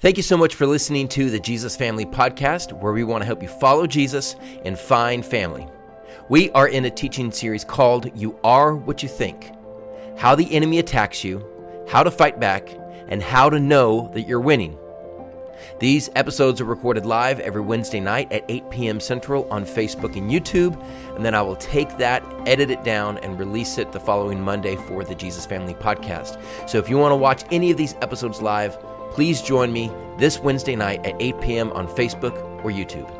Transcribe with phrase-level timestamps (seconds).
[0.00, 3.26] Thank you so much for listening to the Jesus Family Podcast, where we want to
[3.26, 4.34] help you follow Jesus
[4.64, 5.68] and find family.
[6.30, 9.52] We are in a teaching series called You Are What You Think
[10.16, 11.44] How the Enemy Attacks You,
[11.86, 12.70] How to Fight Back,
[13.08, 14.78] and How to Know That You're Winning.
[15.80, 19.00] These episodes are recorded live every Wednesday night at 8 p.m.
[19.00, 20.82] Central on Facebook and YouTube,
[21.14, 24.76] and then I will take that, edit it down, and release it the following Monday
[24.76, 26.40] for the Jesus Family Podcast.
[26.66, 28.78] So if you want to watch any of these episodes live,
[29.10, 31.72] Please join me this Wednesday night at 8 p.m.
[31.72, 33.10] on Facebook or YouTube.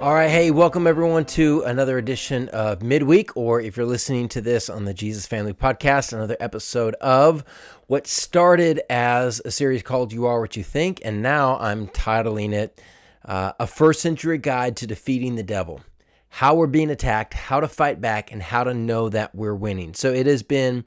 [0.00, 4.40] All right, hey, welcome everyone to another edition of Midweek, or if you're listening to
[4.40, 7.44] this on the Jesus Family Podcast, another episode of
[7.88, 12.52] what started as a series called You Are What You Think, and now I'm titling
[12.52, 12.80] it
[13.24, 15.82] uh, A First Century Guide to Defeating the Devil
[16.28, 19.94] How We're Being Attacked, How to Fight Back, and How to Know That We're Winning.
[19.94, 20.84] So it has been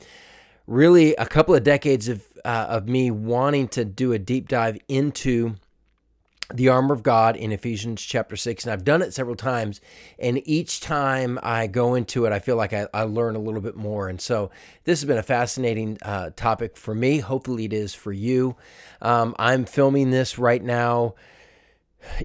[0.67, 4.77] really a couple of decades of uh, of me wanting to do a deep dive
[4.87, 5.55] into
[6.53, 8.63] the armor of God in Ephesians chapter 6.
[8.63, 9.81] And I've done it several times.
[10.19, 13.61] And each time I go into it, I feel like I, I learn a little
[13.61, 14.07] bit more.
[14.07, 14.51] And so
[14.83, 17.17] this has been a fascinating uh, topic for me.
[17.17, 18.55] Hopefully, it is for you.
[19.01, 21.15] Um, I'm filming this right now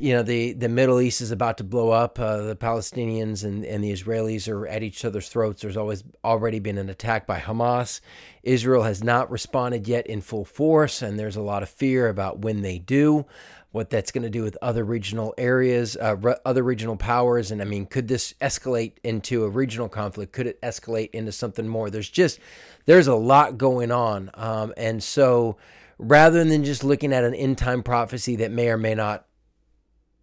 [0.00, 2.18] you know the the Middle East is about to blow up.
[2.18, 5.62] Uh, the Palestinians and, and the Israelis are at each other's throats.
[5.62, 8.00] There's always already been an attack by Hamas.
[8.42, 12.40] Israel has not responded yet in full force, and there's a lot of fear about
[12.40, 13.26] when they do,
[13.72, 17.50] what that's going to do with other regional areas, uh, re- other regional powers.
[17.50, 20.32] And I mean, could this escalate into a regional conflict?
[20.32, 21.90] Could it escalate into something more?
[21.90, 22.40] There's just
[22.86, 25.56] there's a lot going on, um, and so
[25.98, 29.26] rather than just looking at an end time prophecy that may or may not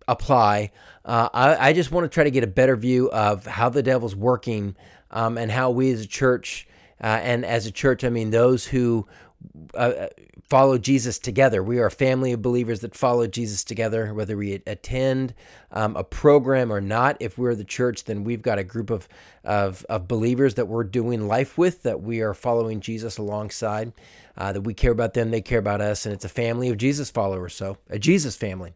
[0.08, 0.72] apply.
[1.06, 3.84] Uh, I, I, just want to try to get a better view of how the
[3.84, 4.76] devil's working
[5.12, 6.68] um, and how we as a church,
[7.02, 9.08] uh, and as a church, I mean those who
[9.74, 10.08] uh,
[10.50, 11.62] follow Jesus together.
[11.62, 15.34] We are a family of believers that follow Jesus together, whether we attend
[15.72, 17.18] um, a program or not.
[17.20, 19.08] If we're the church, then we've got a group of,
[19.44, 23.92] of, of believers that we're doing life with, that we are following Jesus alongside,
[24.38, 26.78] uh, that we care about them, they care about us, and it's a family of
[26.78, 28.74] Jesus followers, so a Jesus family.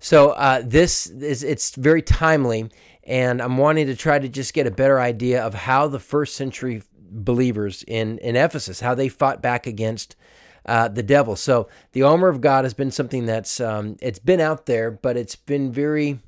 [0.00, 2.70] So uh, this is it's very timely,
[3.04, 6.36] and I'm wanting to try to just get a better idea of how the first
[6.36, 10.16] century believers in in Ephesus how they fought back against.
[10.66, 11.34] Uh, the devil.
[11.34, 15.16] So the armor of God has been something that's um, it's been out there, but
[15.16, 16.18] it's been very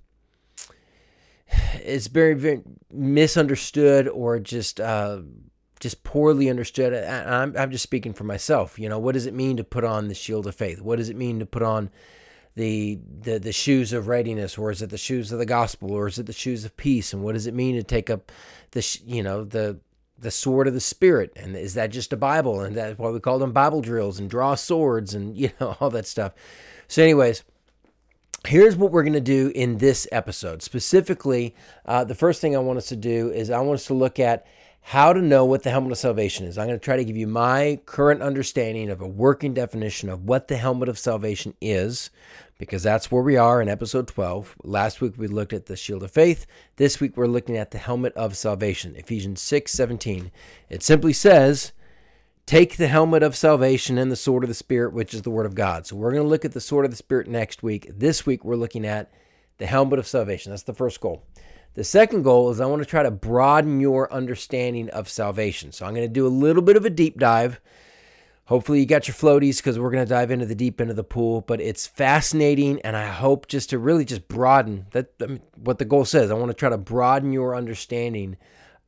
[1.75, 5.21] it's very very misunderstood or just uh,
[5.79, 6.95] just poorly understood.
[6.95, 8.79] I'm I'm just speaking for myself.
[8.79, 10.81] You know, what does it mean to put on the shield of faith?
[10.81, 11.91] What does it mean to put on
[12.57, 16.09] the, the the shoes of readiness, or is it the shoes of the gospel, or
[16.09, 17.13] is it the shoes of peace?
[17.13, 18.33] And what does it mean to take up
[18.73, 19.79] the you know the
[20.19, 21.33] the sword of the spirit?
[21.37, 22.61] And is that just a Bible?
[22.61, 25.91] And that's why we call them Bible drills and draw swords and you know all
[25.91, 26.33] that stuff.
[26.89, 27.45] So, anyways.
[28.47, 30.63] Here's what we're going to do in this episode.
[30.63, 33.93] Specifically, uh, the first thing I want us to do is I want us to
[33.93, 34.47] look at
[34.83, 36.59] how to know what the helmet of salvation is.
[36.59, 40.25] I'm going to try to give you my current understanding of a working definition of
[40.25, 42.11] what the helmet of salvation is,
[42.59, 44.57] because that's where we are in episode 12.
[44.65, 46.47] Last week we looked at the shield of faith.
[46.77, 50.31] This week we're looking at the helmet of salvation, Ephesians 6 17.
[50.69, 51.73] It simply says,
[52.47, 55.47] Take the helmet of salvation and the sword of the Spirit, which is the Word
[55.47, 55.87] of God.
[55.87, 57.89] So we're going to look at the sword of the Spirit next week.
[57.97, 59.13] This week we're looking at
[59.59, 60.51] the helmet of salvation.
[60.51, 61.23] That's the first goal.
[61.75, 65.71] The second goal is I want to try to broaden your understanding of salvation.
[65.71, 67.61] So I'm going to do a little bit of a deep dive.
[68.47, 70.97] Hopefully, you got your floaties because we're going to dive into the deep end of
[70.97, 71.43] the pool.
[71.43, 75.13] But it's fascinating, and I hope just to really just broaden that
[75.55, 76.33] what the goal says.
[76.33, 78.37] I want to try to broaden your understanding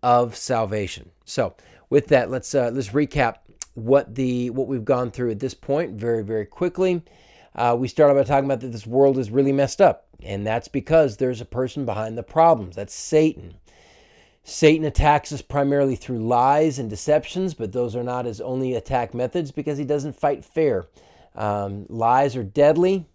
[0.03, 1.11] of salvation.
[1.25, 1.55] So,
[1.91, 3.37] with that, let's uh, let's recap
[3.75, 7.03] what the what we've gone through at this point very very quickly.
[7.55, 10.09] Uh, we started by talking about that this world is really messed up.
[10.25, 12.77] And that's because there's a person behind the problems.
[12.77, 13.55] That's Satan.
[14.45, 19.15] Satan attacks us primarily through lies and deceptions, but those are not his only attack
[19.15, 20.87] methods because he doesn't fight fair.
[21.35, 23.07] Um, lies are deadly,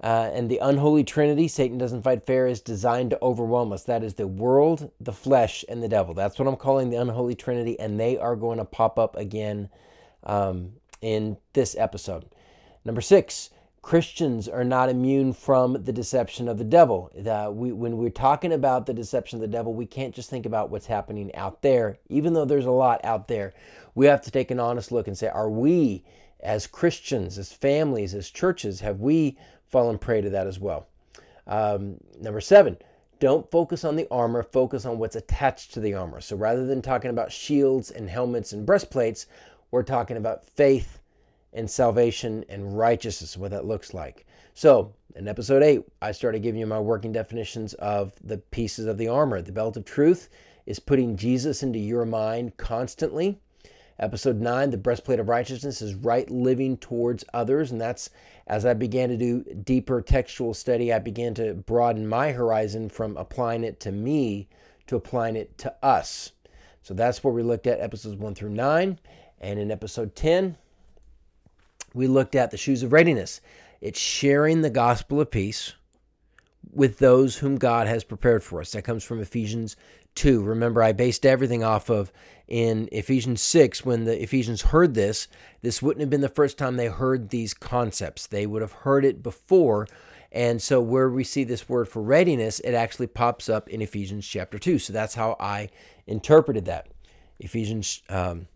[0.00, 3.82] uh, and the unholy trinity, Satan doesn't fight fair, is designed to overwhelm us.
[3.82, 6.14] That is the world, the flesh, and the devil.
[6.14, 9.68] That's what I'm calling the unholy trinity, and they are going to pop up again
[10.22, 12.26] um, in this episode.
[12.84, 13.50] Number six,
[13.88, 17.10] Christians are not immune from the deception of the devil.
[17.26, 20.44] Uh, we, when we're talking about the deception of the devil, we can't just think
[20.44, 23.54] about what's happening out there, even though there's a lot out there.
[23.94, 26.04] We have to take an honest look and say, are we,
[26.40, 29.38] as Christians, as families, as churches, have we
[29.70, 30.86] fallen prey to that as well?
[31.46, 32.76] Um, number seven,
[33.20, 36.20] don't focus on the armor, focus on what's attached to the armor.
[36.20, 39.24] So rather than talking about shields and helmets and breastplates,
[39.70, 40.97] we're talking about faith
[41.52, 44.26] and salvation and righteousness, what that looks like.
[44.54, 48.98] So, in episode 8, I started giving you my working definitions of the pieces of
[48.98, 49.40] the armor.
[49.40, 50.28] The belt of truth
[50.66, 53.40] is putting Jesus into your mind constantly.
[53.98, 57.72] Episode 9, the breastplate of righteousness is right living towards others.
[57.72, 58.10] And that's
[58.46, 63.16] as I began to do deeper textual study, I began to broaden my horizon from
[63.16, 64.48] applying it to me
[64.86, 66.32] to applying it to us.
[66.82, 68.98] So that's where we looked at episodes 1 through 9.
[69.40, 70.56] And in episode 10,
[71.94, 73.40] we looked at the shoes of readiness.
[73.80, 75.74] It's sharing the gospel of peace
[76.72, 78.72] with those whom God has prepared for us.
[78.72, 79.76] That comes from Ephesians
[80.16, 80.42] 2.
[80.42, 82.12] Remember, I based everything off of
[82.46, 85.28] in Ephesians 6 when the Ephesians heard this.
[85.62, 89.04] This wouldn't have been the first time they heard these concepts, they would have heard
[89.04, 89.86] it before.
[90.30, 94.26] And so, where we see this word for readiness, it actually pops up in Ephesians
[94.26, 94.78] chapter 2.
[94.78, 95.70] So, that's how I
[96.06, 96.88] interpreted that.
[97.40, 98.46] Ephesians um,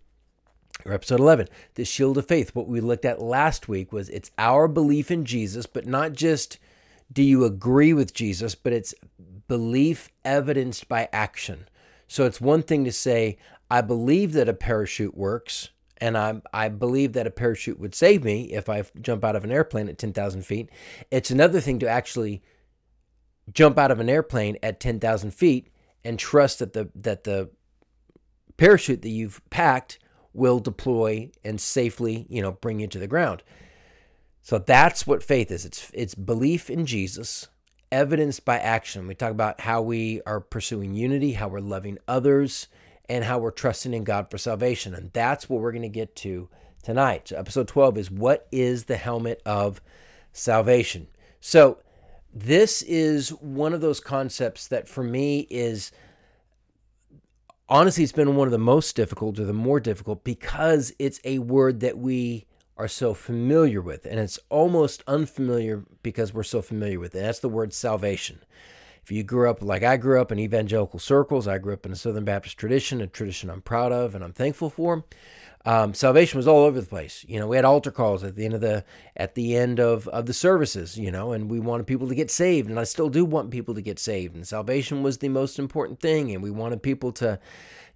[0.84, 2.54] or episode 11, the shield of faith.
[2.54, 6.58] What we looked at last week was it's our belief in Jesus, but not just
[7.12, 8.94] do you agree with Jesus, but it's
[9.48, 11.68] belief evidenced by action.
[12.08, 13.38] So it's one thing to say,
[13.70, 18.24] I believe that a parachute works, and I, I believe that a parachute would save
[18.24, 20.70] me if I jump out of an airplane at 10,000 feet.
[21.10, 22.42] It's another thing to actually
[23.52, 25.68] jump out of an airplane at 10,000 feet
[26.04, 27.50] and trust that the that the
[28.56, 29.98] parachute that you've packed
[30.34, 33.42] will deploy and safely, you know, bring you to the ground.
[34.42, 35.64] So that's what faith is.
[35.64, 37.48] It's it's belief in Jesus,
[37.92, 39.06] evidenced by action.
[39.06, 42.66] We talk about how we are pursuing unity, how we're loving others,
[43.08, 44.94] and how we're trusting in God for salvation.
[44.94, 46.48] And that's what we're going to get to
[46.82, 47.28] tonight.
[47.28, 49.80] So episode 12 is what is the helmet of
[50.32, 51.06] salvation?
[51.40, 51.78] So
[52.34, 55.92] this is one of those concepts that for me is
[57.72, 61.38] honestly, it's been one of the most difficult or the more difficult because it's a
[61.38, 62.44] word that we
[62.76, 64.04] are so familiar with.
[64.04, 67.20] And it's almost unfamiliar because we're so familiar with it.
[67.20, 68.40] That's the word salvation.
[69.02, 71.92] If you grew up like I grew up in evangelical circles, I grew up in
[71.92, 75.04] a Southern Baptist tradition, a tradition I'm proud of and I'm thankful for
[75.64, 77.24] um, salvation was all over the place.
[77.28, 78.84] You know, we had altar calls at the end of the
[79.16, 82.30] at the end of, of the services, you know, and we wanted people to get
[82.30, 84.34] saved, and I still do want people to get saved.
[84.34, 87.38] And salvation was the most important thing, and we wanted people to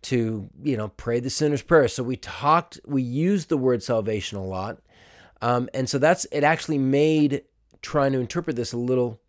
[0.02, 1.88] to you know pray the sinner's prayer.
[1.88, 4.78] So we talked, we used the word salvation a lot,
[5.42, 6.44] um, and so that's it.
[6.44, 7.42] Actually, made
[7.82, 9.20] trying to interpret this a little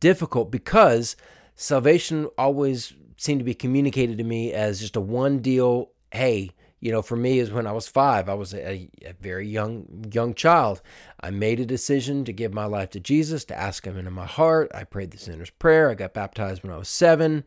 [0.00, 1.14] difficult because
[1.56, 5.90] salvation always seemed to be communicated to me as just a one deal.
[6.10, 8.28] Hey, you know, for me is when I was five.
[8.28, 10.80] I was a, a, very young young child.
[11.20, 14.26] I made a decision to give my life to Jesus, to ask Him into my
[14.26, 14.70] heart.
[14.74, 15.90] I prayed the sinner's prayer.
[15.90, 17.44] I got baptized when I was seven,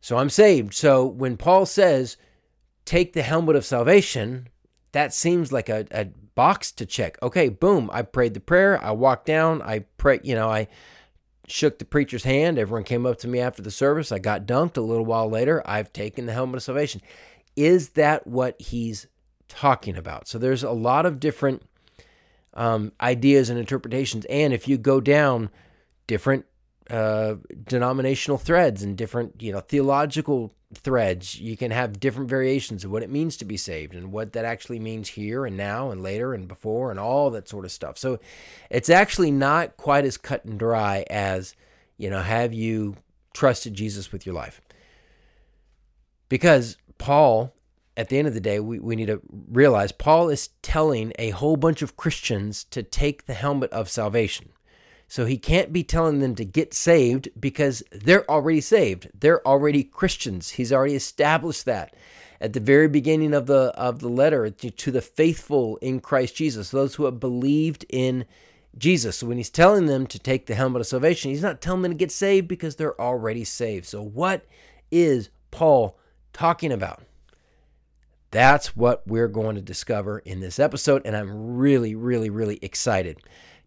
[0.00, 0.74] so I'm saved.
[0.74, 2.18] So when Paul says,
[2.84, 4.48] "Take the helmet of salvation,"
[4.92, 7.16] that seems like a, a box to check.
[7.22, 7.88] Okay, boom.
[7.92, 8.82] I prayed the prayer.
[8.82, 9.62] I walked down.
[9.62, 10.20] I pray.
[10.22, 10.68] You know, I
[11.46, 12.58] shook the preacher's hand.
[12.58, 14.12] Everyone came up to me after the service.
[14.12, 14.76] I got dunked.
[14.76, 17.00] A little while later, I've taken the helmet of salvation
[17.56, 19.06] is that what he's
[19.48, 20.28] talking about?
[20.28, 21.62] So there's a lot of different
[22.54, 24.24] um, ideas and interpretations.
[24.26, 25.50] And if you go down
[26.06, 26.46] different
[26.88, 32.90] uh, denominational threads and different, you know, theological threads, you can have different variations of
[32.90, 36.02] what it means to be saved and what that actually means here and now and
[36.02, 37.98] later and before and all that sort of stuff.
[37.98, 38.18] So
[38.70, 41.54] it's actually not quite as cut and dry as,
[41.96, 42.96] you know, have you
[43.34, 44.60] trusted Jesus with your life?
[46.28, 47.54] Because Paul,
[47.96, 51.30] at the end of the day, we, we need to realize Paul is telling a
[51.30, 54.50] whole bunch of Christians to take the helmet of salvation.
[55.08, 59.08] So he can't be telling them to get saved because they're already saved.
[59.18, 60.50] They're already Christians.
[60.50, 61.96] He's already established that
[62.40, 66.70] at the very beginning of the of the letter to the faithful in Christ Jesus,
[66.70, 68.24] those who have believed in
[68.78, 69.16] Jesus.
[69.16, 71.92] So when he's telling them to take the helmet of salvation, he's not telling them
[71.92, 73.86] to get saved because they're already saved.
[73.86, 74.44] So what
[74.90, 75.98] is Paul
[76.40, 77.02] talking about?
[78.30, 83.18] That's what we're going to discover in this episode, and I'm really, really, really excited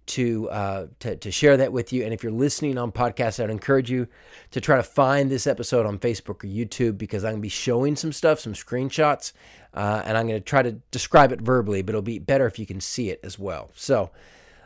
[0.08, 2.04] to uh, to, to share that with you.
[2.04, 4.08] And if you're listening on podcast, I'd encourage you
[4.50, 7.50] to try to find this episode on Facebook or YouTube because I'm going to be
[7.50, 9.34] showing some stuff, some screenshots,
[9.76, 12.58] uh, and I'm going to try to describe it verbally, but it'll be better if
[12.58, 13.70] you can see it as well.
[13.76, 14.10] So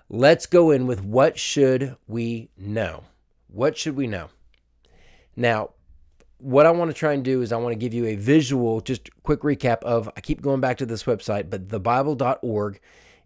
[0.07, 3.03] let's go in with what should we know?
[3.49, 4.29] What should we know?
[5.35, 5.71] Now,
[6.39, 8.81] what I want to try and do is I want to give you a visual,
[8.81, 12.79] just quick recap of, I keep going back to this website, but thebible.org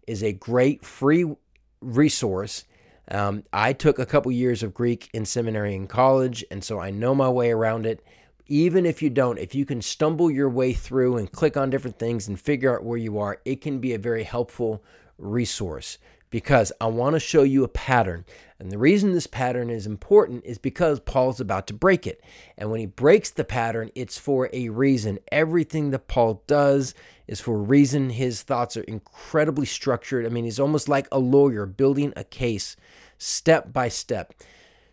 [0.06, 1.34] is a great free
[1.80, 2.64] resource.
[3.10, 6.90] Um, I took a couple years of Greek in seminary and college, and so I
[6.90, 8.02] know my way around it.
[8.48, 11.98] even if you don't, if you can stumble your way through and click on different
[11.98, 14.82] things and figure out where you are, it can be a very helpful
[15.16, 15.98] resource
[16.32, 18.24] because I want to show you a pattern.
[18.58, 22.24] And the reason this pattern is important is because Paul's about to break it.
[22.56, 25.18] And when he breaks the pattern, it's for a reason.
[25.30, 26.94] Everything that Paul does
[27.28, 28.10] is for a reason.
[28.10, 30.24] His thoughts are incredibly structured.
[30.24, 32.76] I mean, he's almost like a lawyer building a case
[33.18, 34.32] step by step.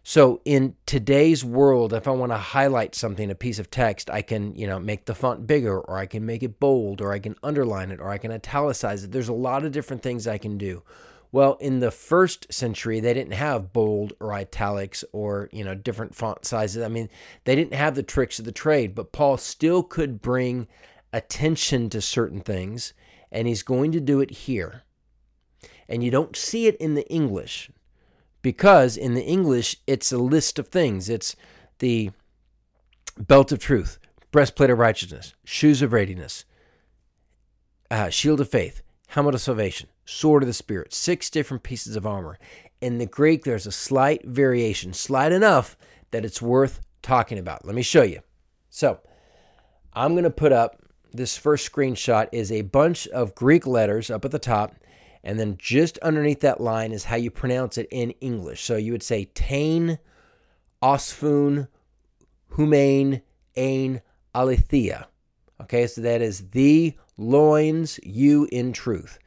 [0.03, 4.23] So in today's world, if I want to highlight something, a piece of text, I
[4.23, 7.19] can, you know, make the font bigger or I can make it bold or I
[7.19, 9.11] can underline it or I can italicize it.
[9.11, 10.83] There's a lot of different things I can do.
[11.31, 16.15] Well, in the first century, they didn't have bold or italics or, you know, different
[16.15, 16.83] font sizes.
[16.83, 17.09] I mean,
[17.43, 20.67] they didn't have the tricks of the trade, but Paul still could bring
[21.13, 22.93] attention to certain things,
[23.31, 24.83] and he's going to do it here.
[25.87, 27.69] And you don't see it in the English
[28.41, 31.09] because in the English, it's a list of things.
[31.09, 31.35] It's
[31.79, 32.11] the
[33.17, 33.99] belt of truth,
[34.31, 36.45] breastplate of righteousness, shoes of readiness,
[37.91, 42.05] uh, shield of faith, helmet of salvation, sword of the Spirit, six different pieces of
[42.05, 42.37] armor.
[42.81, 45.77] In the Greek, there's a slight variation, slight enough
[46.11, 47.65] that it's worth talking about.
[47.65, 48.21] Let me show you.
[48.69, 48.99] So,
[49.93, 54.25] I'm going to put up this first screenshot is a bunch of Greek letters up
[54.25, 54.75] at the top
[55.23, 58.63] and then just underneath that line is how you pronounce it in English.
[58.63, 59.99] So you would say Tain,
[60.81, 61.67] Osfun,
[62.55, 63.21] Humain,
[63.55, 64.01] Ain,
[64.33, 65.07] Alethea.
[65.61, 69.19] Okay, so that is the loins, you in truth.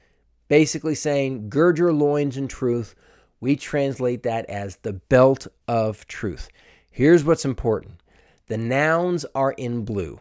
[0.52, 2.94] Basically saying, gird your loins in truth.
[3.40, 6.50] We translate that as the belt of truth.
[6.90, 8.02] Here's what's important
[8.48, 10.20] the nouns are in blue.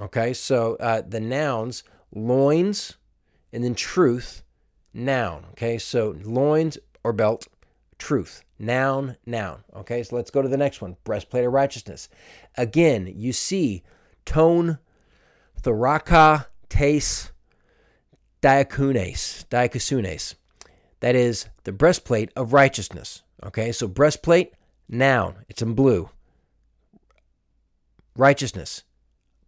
[0.00, 1.82] Okay, so uh, the nouns,
[2.14, 2.98] loins,
[3.52, 4.44] and then truth
[4.94, 5.46] noun.
[5.50, 7.48] Okay, so loins or belt,
[7.98, 8.44] truth.
[8.60, 9.64] Noun, noun.
[9.74, 12.08] Okay, so let's go to the next one breastplate of righteousness.
[12.56, 13.82] Again, you see
[14.24, 14.78] tone,
[15.60, 17.32] thoraka, taste,
[18.42, 20.34] diakunes, diakusunes.
[21.00, 23.22] That is the breastplate of righteousness.
[23.44, 24.52] Okay, so breastplate,
[24.88, 26.10] noun, it's in blue.
[28.16, 28.84] Righteousness,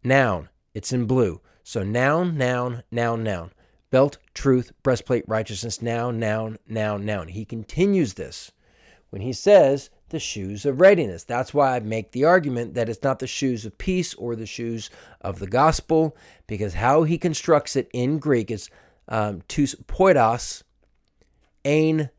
[0.02, 1.40] noun, it's in blue.
[1.62, 3.50] So noun, noun, noun, noun
[3.94, 7.28] belt, truth, breastplate, righteousness, noun, noun, noun, noun.
[7.28, 8.50] He continues this
[9.10, 11.22] when he says the shoes of readiness.
[11.22, 14.46] That's why I make the argument that it's not the shoes of peace or the
[14.46, 16.16] shoes of the gospel,
[16.48, 18.68] because how he constructs it in Greek is
[19.08, 20.62] um, tous poidos,
[21.64, 22.11] ein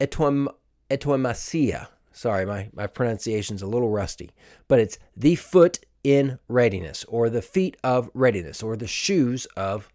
[0.00, 1.88] etoimasia.
[2.12, 4.30] Sorry, my, my pronunciation's a little rusty,
[4.68, 9.88] but it's the foot in readiness, or the feet of readiness, or the shoes of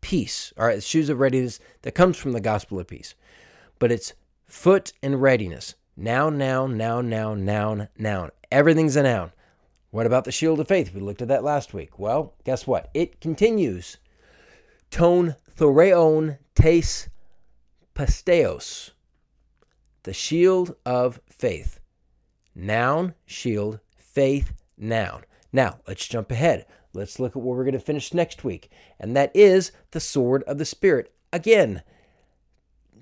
[0.00, 0.52] peace.
[0.58, 3.14] All right, the shoes of readiness that comes from the gospel of peace.
[3.78, 4.14] But it's
[4.46, 5.74] foot and readiness.
[5.96, 8.30] Noun, noun, noun, noun, noun, noun.
[8.50, 9.32] Everything's a noun.
[9.90, 10.94] What about the shield of faith?
[10.94, 11.98] We looked at that last week.
[11.98, 12.90] Well, guess what?
[12.94, 13.98] It continues.
[14.90, 17.10] Tone thoreon tes
[17.94, 18.92] pasteos.
[20.04, 21.80] The shield of faith.
[22.54, 25.24] Noun, shield, faith, noun.
[25.52, 26.64] Now, let's jump ahead.
[26.94, 30.44] Let's look at what we're going to finish next week, and that is the sword
[30.44, 31.12] of the Spirit.
[31.30, 31.82] Again,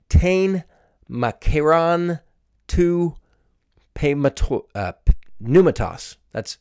[0.09, 0.65] Tain
[1.09, 2.19] Makeron
[2.67, 3.15] to
[3.97, 4.93] uh,
[5.41, 6.17] Pneumatos.
[6.33, 6.59] That's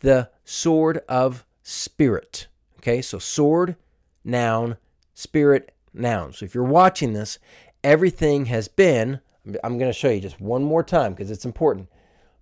[0.00, 2.48] the sword of Spirit.
[2.78, 3.76] Okay, so sword,
[4.24, 4.78] noun,
[5.14, 6.32] spirit, noun.
[6.32, 7.38] So if you're watching this,
[7.84, 9.20] everything has been,
[9.64, 11.88] I'm going to show you just one more time because it's important.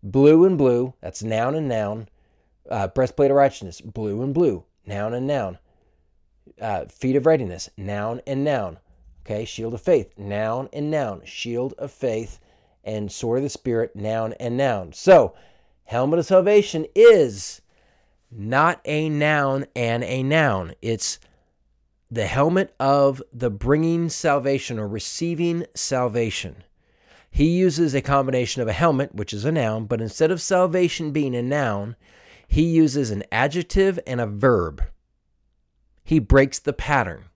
[0.02, 2.08] Blue and blue, that's noun and noun
[2.70, 5.58] uh, breastplate of righteousness, blue and blue, noun and noun.
[6.60, 8.78] Uh, feet of readiness, noun and noun.
[9.24, 11.22] Okay, shield of faith, noun and noun.
[11.24, 12.38] Shield of faith
[12.84, 14.92] and sword of the spirit, noun and noun.
[14.92, 15.34] So,
[15.84, 17.60] helmet of salvation is
[18.30, 20.74] not a noun and a noun.
[20.80, 21.18] It's
[22.10, 26.64] the helmet of the bringing salvation or receiving salvation.
[27.30, 31.12] He uses a combination of a helmet, which is a noun, but instead of salvation
[31.12, 31.94] being a noun,
[32.48, 34.82] he uses an adjective and a verb.
[36.02, 37.26] He breaks the pattern.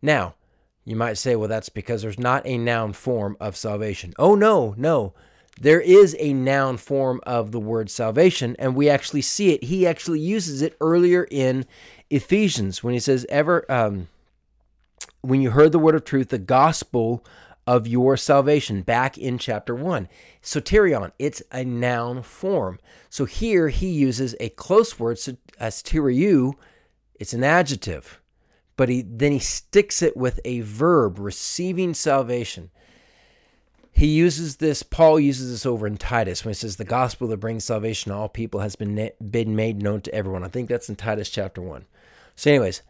[0.00, 0.36] Now,
[0.84, 4.12] you might say, well, that's because there's not a noun form of salvation.
[4.18, 5.14] Oh, no, no.
[5.60, 9.64] There is a noun form of the word salvation, and we actually see it.
[9.64, 11.66] He actually uses it earlier in
[12.12, 14.08] Ephesians when he says, Ever, um,
[15.22, 17.24] when you heard the word of truth, the gospel
[17.66, 20.08] of your salvation back in chapter 1.
[20.42, 22.78] Soterion, it's a noun form.
[23.08, 26.54] So here he uses a close word, soteriou,
[27.20, 28.20] it's an adjective.
[28.76, 32.70] But he then he sticks it with a verb, receiving salvation.
[33.92, 37.36] he uses this paul uses this over in titus when he says the gospel that
[37.36, 40.88] brings salvation to all people has been been made known to everyone i think that's
[40.88, 41.84] in titus chapter 1
[42.36, 42.82] so anyways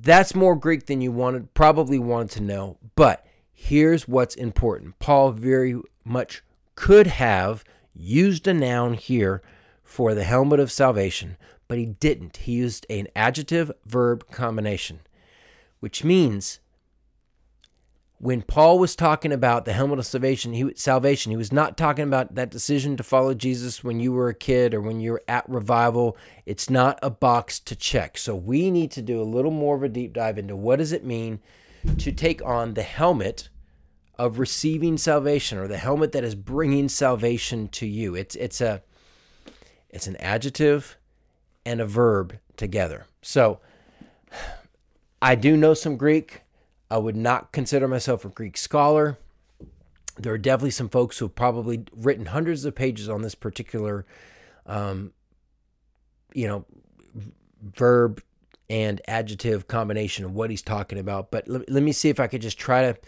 [0.00, 3.24] that's more greek than you wanted probably wanted to know but
[3.60, 4.96] here's what's important.
[5.00, 6.44] Paul very much
[6.76, 9.42] could have used a noun here
[9.82, 11.36] for the helmet of salvation
[11.66, 12.38] but he didn't.
[12.38, 15.00] He used an adjective verb combination
[15.80, 16.60] which means
[18.20, 22.04] when Paul was talking about the helmet of salvation, he salvation, he was not talking
[22.04, 25.22] about that decision to follow Jesus when you were a kid or when you were
[25.28, 26.16] at revival.
[26.44, 28.18] It's not a box to check.
[28.18, 30.90] So we need to do a little more of a deep dive into what does
[30.90, 31.38] it mean
[31.98, 33.50] to take on the helmet
[34.18, 38.16] of receiving salvation or the helmet that is bringing salvation to you.
[38.16, 38.82] It's it's a
[39.90, 40.96] it's an adjective
[41.64, 43.06] and a verb together.
[43.22, 43.60] So
[45.22, 46.42] I do know some Greek.
[46.90, 49.18] I would not consider myself a Greek scholar.
[50.16, 54.04] There are definitely some folks who have probably written hundreds of pages on this particular,
[54.66, 55.12] um,
[56.34, 56.64] you know,
[57.62, 58.22] verb
[58.70, 61.30] and adjective combination of what he's talking about.
[61.30, 62.98] But let, let me see if I could just try to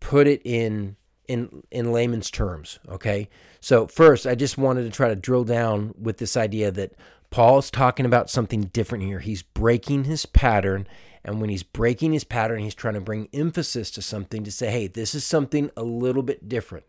[0.00, 0.96] put it in
[1.26, 2.78] in in layman's terms.
[2.88, 3.28] Okay,
[3.60, 6.92] so first, I just wanted to try to drill down with this idea that
[7.30, 9.18] Paul's talking about something different here.
[9.18, 10.86] He's breaking his pattern
[11.28, 14.70] and when he's breaking his pattern, he's trying to bring emphasis to something to say,
[14.70, 16.86] hey, this is something a little bit different.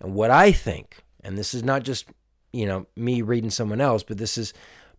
[0.00, 2.08] And what I think, and this is not just,
[2.52, 4.52] you know, me reading someone else, but this is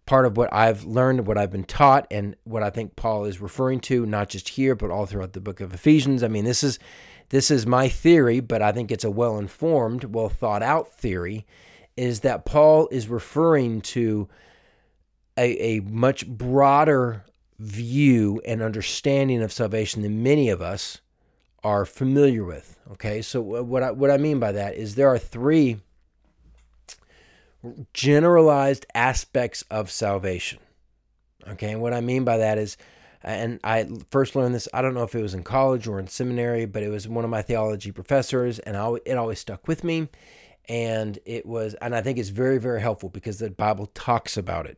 [0.06, 3.42] part of what I've learned, what I've been taught, and what I think Paul is
[3.42, 6.24] referring to, not just here, but all throughout the book of Ephesians.
[6.24, 6.80] I mean, this is
[7.28, 11.46] this is my theory, but I think it's a well-informed, well thought out theory,
[11.98, 14.30] is that Paul is referring to
[15.38, 17.26] a, a much broader
[17.60, 21.02] view and understanding of salvation than many of us
[21.64, 22.78] are familiar with.
[22.92, 25.80] Okay, so what I, what I mean by that is there are three
[27.94, 30.60] generalized aspects of salvation.
[31.48, 32.78] Okay, and what I mean by that is,
[33.24, 36.08] and I first learned this, I don't know if it was in college or in
[36.08, 39.84] seminary, but it was one of my theology professors, and I, it always stuck with
[39.84, 40.10] me.
[40.70, 44.66] And it was, and I think it's very, very helpful because the Bible talks about
[44.66, 44.78] it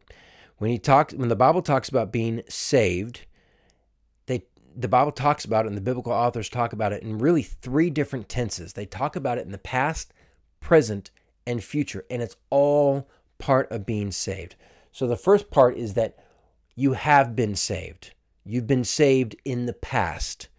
[0.59, 3.25] when he talks when the Bible talks about being saved,
[4.27, 4.43] they
[4.75, 7.89] the Bible talks about it and the biblical authors talk about it in really three
[7.89, 8.73] different tenses.
[8.73, 10.13] They talk about it in the past,
[10.59, 11.11] present,
[11.47, 14.55] and future, and it's all part of being saved.
[14.91, 16.17] So the first part is that
[16.75, 18.13] you have been saved.
[18.45, 20.49] You've been saved in the past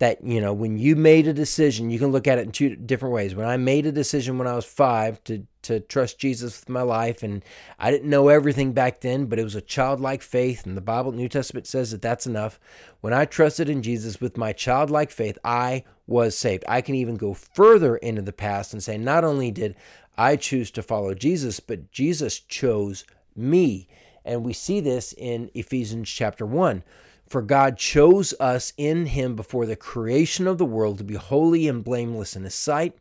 [0.00, 2.74] that you know when you made a decision you can look at it in two
[2.74, 6.60] different ways when i made a decision when i was five to to trust jesus
[6.60, 7.44] with my life and
[7.78, 11.12] i didn't know everything back then but it was a childlike faith and the bible
[11.12, 12.58] new testament says that that's enough.
[13.00, 16.64] When i trusted in jesus with my childlike faith i was saved.
[16.66, 19.76] I can even go further into the past and say not only did
[20.18, 23.04] i choose to follow jesus but jesus chose
[23.36, 23.88] me.
[24.24, 26.82] And we see this in ephesians chapter 1
[27.30, 31.68] for God chose us in him before the creation of the world to be holy
[31.68, 32.98] and blameless in his sight.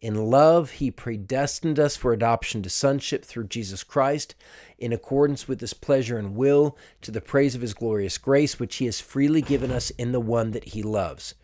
[0.00, 4.34] In love, he predestined us for adoption to sonship through Jesus Christ,
[4.78, 8.76] in accordance with his pleasure and will, to the praise of his glorious grace, which
[8.76, 11.34] he has freely given us in the one that he loves.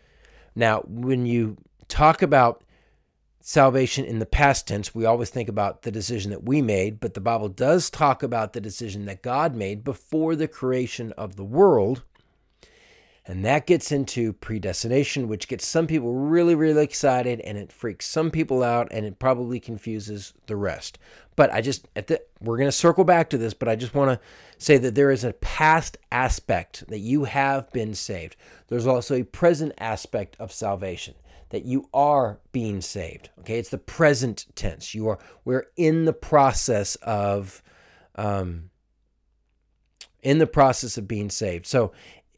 [0.55, 2.63] Now, when you talk about
[3.41, 7.13] salvation in the past tense, we always think about the decision that we made, but
[7.13, 11.45] the Bible does talk about the decision that God made before the creation of the
[11.45, 12.03] world
[13.27, 18.07] and that gets into predestination, which gets some people really, really excited and it freaks
[18.07, 20.99] some people out and it probably confuses the rest.
[21.35, 23.95] But I just, at the, we're going to circle back to this, but I just
[23.95, 24.27] want to
[24.59, 28.37] say that there is a past aspect that you have been saved.
[28.69, 31.15] There's also a present aspect of salvation
[31.51, 33.31] that you are being saved.
[33.41, 33.59] Okay.
[33.59, 34.95] It's the present tense.
[34.95, 37.61] You are, we're in the process of,
[38.15, 38.71] um,
[40.23, 41.67] in the process of being saved.
[41.67, 41.93] So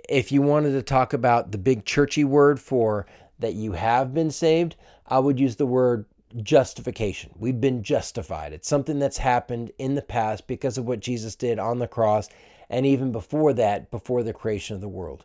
[0.08, 3.06] if you wanted to talk about the big churchy word for
[3.38, 4.74] that you have been saved,
[5.06, 6.06] I would use the word
[6.42, 7.30] justification.
[7.36, 8.52] We've been justified.
[8.52, 12.28] It's something that's happened in the past because of what Jesus did on the cross
[12.70, 15.24] and even before that, before the creation of the world.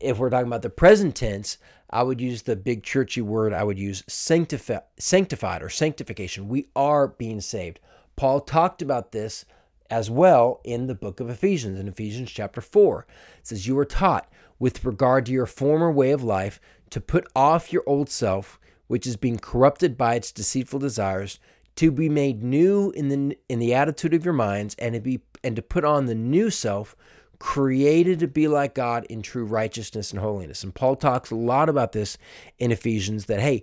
[0.00, 1.58] If we're talking about the present tense,
[1.90, 3.52] I would use the big churchy word.
[3.52, 6.48] I would use sanctifi- sanctified or sanctification.
[6.48, 7.80] We are being saved.
[8.14, 9.44] Paul talked about this
[9.90, 13.06] as well in the book of Ephesians, in Ephesians chapter 4.
[13.38, 17.26] It says, You were taught with regard to your former way of life to put
[17.34, 21.38] off your old self, which is being corrupted by its deceitful desires,
[21.76, 25.20] to be made new in the in the attitude of your minds, and to be
[25.44, 26.96] and to put on the new self,
[27.38, 30.64] created to be like God in true righteousness and holiness.
[30.64, 32.18] And Paul talks a lot about this
[32.58, 33.62] in Ephesians that hey,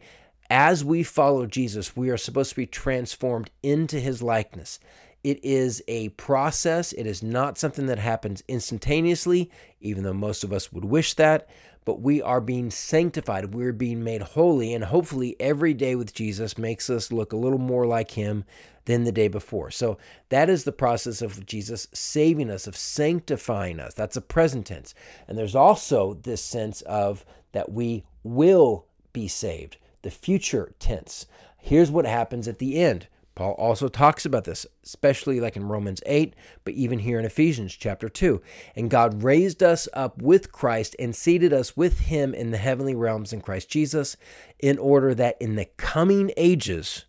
[0.50, 4.80] as we follow Jesus, we are supposed to be transformed into his likeness.
[5.26, 6.94] It is a process.
[6.94, 9.50] It is not something that happens instantaneously,
[9.82, 11.50] even though most of us would wish that.
[11.84, 13.56] But we are being sanctified.
[13.56, 14.72] We're being made holy.
[14.72, 18.46] And hopefully, every day with Jesus makes us look a little more like Him
[18.86, 19.72] than the day before.
[19.72, 19.98] So,
[20.30, 23.96] that is the process of Jesus saving us, of sanctifying us.
[23.96, 24.94] That's a present tense.
[25.28, 31.26] And there's also this sense of that we will be saved, the future tense.
[31.58, 36.02] Here's what happens at the end Paul also talks about this, especially like in Romans
[36.06, 38.42] 8, but even here in Ephesians chapter 2.
[38.76, 42.96] And God raised us up with Christ and seated us with him in the heavenly
[42.96, 44.16] realms in Christ Jesus,
[44.60, 47.06] in order that in the coming ages,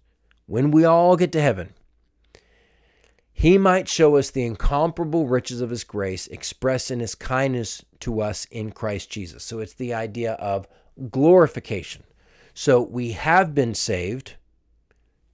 [0.46, 1.74] when we all get to heaven,
[3.32, 8.20] he might show us the incomparable riches of his grace expressed in his kindness to
[8.20, 9.44] us in Christ Jesus.
[9.44, 10.66] So it's the idea of
[11.10, 12.02] glorification.
[12.54, 14.36] So we have been saved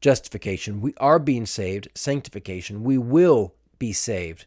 [0.03, 0.83] justification.
[0.83, 2.85] We are being saved, sanctification.
[2.85, 4.45] We will be saved,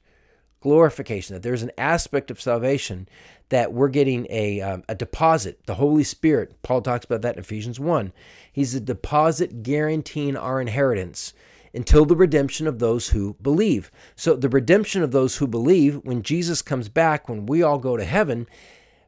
[0.61, 1.33] glorification.
[1.33, 3.07] That there's an aspect of salvation
[3.49, 6.61] that we're getting a, um, a deposit, the Holy Spirit.
[6.61, 8.11] Paul talks about that in Ephesians 1.
[8.51, 11.33] He's a deposit guaranteeing our inheritance
[11.73, 13.91] until the redemption of those who believe.
[14.15, 17.97] So, the redemption of those who believe, when Jesus comes back, when we all go
[17.97, 18.47] to heaven,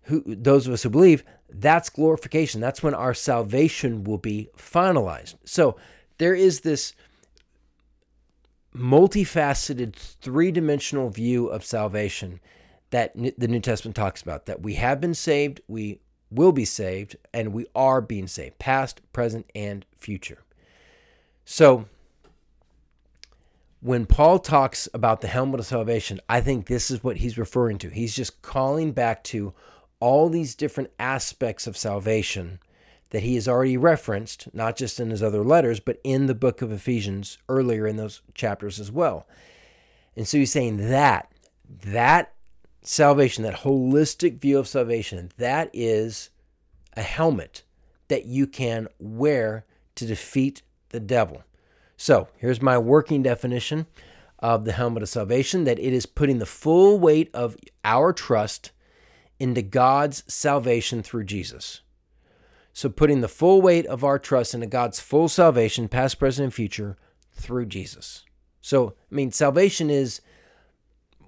[0.04, 2.62] who, those of us who believe, that's glorification.
[2.62, 5.36] That's when our salvation will be finalized.
[5.46, 5.78] So,
[6.18, 6.94] there is this
[8.76, 12.40] multifaceted, three dimensional view of salvation
[12.90, 16.00] that the New Testament talks about that we have been saved, we
[16.30, 20.44] will be saved, and we are being saved past, present, and future.
[21.44, 21.86] So,
[23.80, 27.78] when Paul talks about the helmet of salvation, I think this is what he's referring
[27.80, 27.90] to.
[27.90, 29.54] He's just calling back to
[30.00, 32.60] all these different aspects of salvation
[33.12, 36.62] that he has already referenced, not just in his other letters, but in the book
[36.62, 39.26] of Ephesians earlier in those chapters as well.
[40.15, 41.32] And so he's saying that,
[41.86, 42.34] that
[42.82, 46.30] salvation, that holistic view of salvation, that is
[46.96, 47.63] a helmet
[48.08, 49.65] that you can wear
[49.96, 51.43] to defeat the devil.
[51.96, 53.88] So here's my working definition
[54.39, 58.72] of the helmet of salvation that it is putting the full weight of our trust
[59.39, 61.82] into God's salvation through Jesus.
[62.78, 66.54] So, putting the full weight of our trust into God's full salvation, past, present, and
[66.54, 66.96] future,
[67.32, 68.24] through Jesus.
[68.62, 70.22] So, I mean, salvation is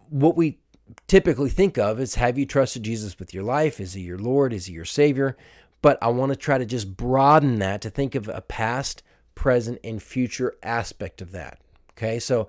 [0.09, 0.59] what we
[1.07, 3.79] typically think of is have you trusted Jesus with your life?
[3.79, 4.53] Is he your Lord?
[4.53, 5.35] Is he your Savior?
[5.81, 9.01] But I want to try to just broaden that to think of a past,
[9.33, 11.59] present, and future aspect of that.
[11.93, 12.47] Okay, so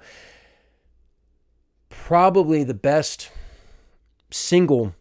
[1.89, 3.31] probably the best
[4.31, 4.95] single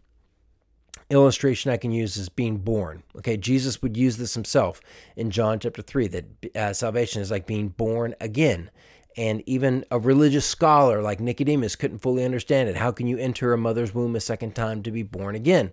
[1.10, 3.04] illustration I can use is being born.
[3.18, 4.80] Okay, Jesus would use this himself
[5.16, 8.70] in John chapter 3 that uh, salvation is like being born again.
[9.18, 12.78] And even a religious scholar like Nicodemus couldn't fully understand it.
[12.78, 15.72] How can you enter a mother's womb a second time to be born again?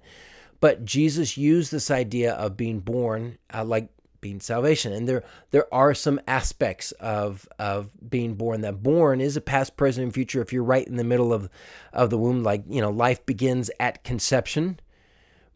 [0.59, 3.91] But Jesus used this idea of being born uh, like
[4.23, 4.93] being salvation.
[4.93, 8.63] And there there are some aspects of of being born.
[8.63, 10.41] That born is a past, present, and future.
[10.41, 11.49] If you're right in the middle of
[11.93, 14.81] of the womb, like you know, life begins at conception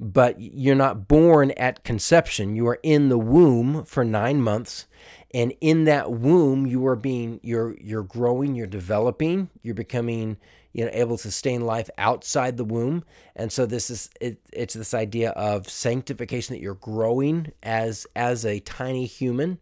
[0.02, 2.56] but you're not born at conception.
[2.56, 4.86] You are in the womb for nine months.
[5.34, 10.38] And in that womb, you are being, you're, you're growing, you're developing, you're becoming,
[10.72, 13.04] you know, able to sustain life outside the womb.
[13.36, 18.46] And so this is, it, it's this idea of sanctification that you're growing as, as
[18.46, 19.58] a tiny human.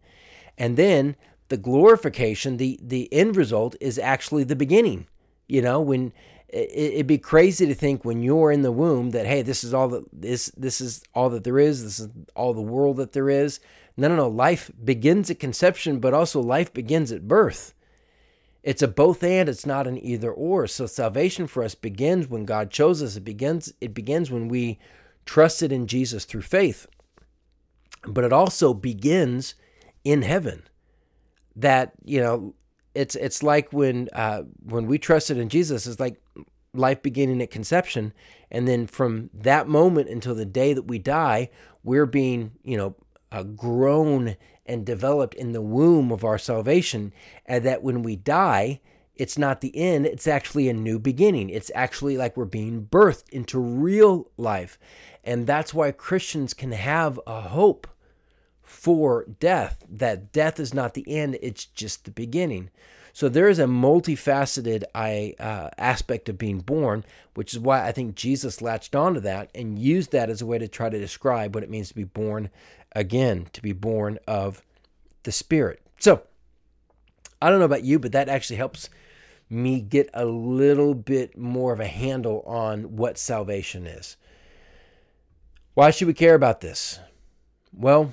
[0.57, 1.17] And then
[1.49, 5.09] the glorification, the, the end result is actually the beginning.
[5.49, 6.13] You know, when
[6.49, 9.89] it'd be crazy to think when you're in the womb that hey this is all
[9.89, 13.29] that this this is all that there is this is all the world that there
[13.29, 13.61] is.
[13.97, 17.75] No no no life begins at conception but also life begins at birth.
[18.63, 20.67] It's a both and it's not an either or.
[20.67, 23.17] So salvation for us begins when god chose us.
[23.17, 24.79] It begins it begins when we
[25.27, 26.87] trusted in jesus through faith.
[28.07, 29.55] But it also begins
[30.03, 30.63] in heaven.
[31.55, 32.55] That you know
[32.99, 36.21] it's it's like when uh, when we trusted in Jesus, it's like
[36.75, 38.13] life beginning at conception,
[38.51, 41.49] and then from that moment until the day that we die,
[41.85, 42.97] we're being you know
[43.31, 47.13] uh, grown and developed in the womb of our salvation,
[47.47, 48.81] and that when we die,
[49.15, 51.51] it's not the end; it's actually a new beginning.
[51.51, 54.77] It's actually like we're being birthed into real life,
[55.23, 57.87] and that's why Christians can have a hope
[58.69, 62.71] for death, that death is not the end, it's just the beginning.
[63.13, 67.05] So there is a multifaceted I, uh, aspect of being born,
[67.35, 70.59] which is why I think Jesus latched onto that and used that as a way
[70.59, 72.51] to try to describe what it means to be born
[72.95, 74.63] again, to be born of
[75.25, 75.81] the Spirit.
[75.99, 76.23] So
[77.43, 78.89] I don't know about you, but that actually helps
[79.51, 84.17] me get a little bit more of a handle on what salvation is.
[85.75, 87.01] Why should we care about this?
[87.73, 88.13] Well,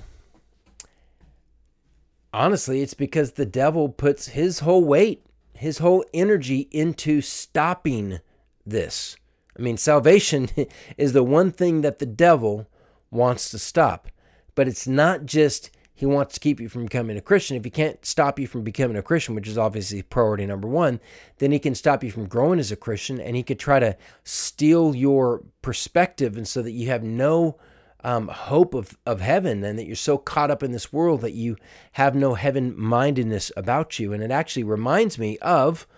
[2.36, 8.20] honestly, it's because the devil puts his whole weight, his whole energy into stopping
[8.64, 9.16] this.
[9.58, 10.48] I mean, salvation
[10.98, 12.66] is the one thing that the devil
[13.10, 14.08] wants to stop.
[14.54, 17.56] But it's not just he wants to keep you from becoming a Christian.
[17.56, 21.00] If he can't stop you from becoming a Christian, which is obviously priority number one,
[21.38, 23.96] then he can stop you from growing as a Christian and he could try to
[24.22, 27.56] steal your perspective and so that you have no
[28.06, 31.32] um, hope of, of heaven and that you're so caught up in this world that
[31.32, 31.56] you
[31.92, 34.12] have no heaven mindedness about you.
[34.12, 35.88] And it actually reminds me of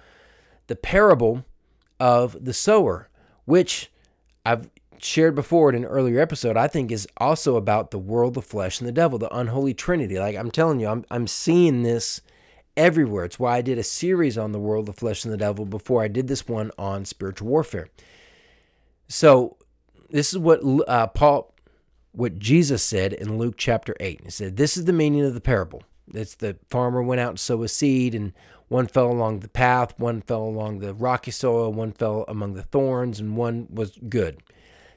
[0.68, 1.44] the parable
[2.00, 3.10] of the sower,
[3.44, 3.92] which
[4.46, 8.42] I've shared before in an earlier episode, I think is also about the world, the
[8.42, 10.18] flesh, and the devil, the unholy trinity.
[10.18, 12.22] Like I'm telling you, I'm, I'm seeing this
[12.74, 13.26] everywhere.
[13.26, 16.02] It's why I did a series on the world, the flesh, and the devil before
[16.02, 17.88] I did this one on spiritual warfare.
[19.08, 19.58] So,
[20.08, 21.52] this is what uh, Paul,
[22.12, 24.22] what Jesus said in Luke chapter 8.
[24.24, 25.82] He said, This is the meaning of the parable.
[26.14, 28.32] It's the farmer went out and sowed a seed, and
[28.68, 32.62] one fell along the path, one fell along the rocky soil, one fell among the
[32.62, 34.42] thorns, and one was good.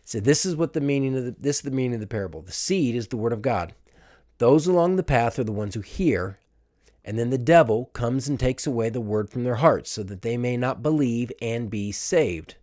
[0.04, 2.42] So this is what the meaning of the, this is the meaning of the parable.
[2.42, 3.74] The seed is the word of God.
[4.40, 6.40] Those along the path are the ones who hear,
[7.06, 10.22] and then the devil comes and takes away the word from their hearts, so that
[10.22, 12.56] they may not believe and be saved.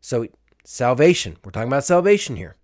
[0.00, 0.26] So
[0.64, 2.56] salvation, we're talking about salvation here.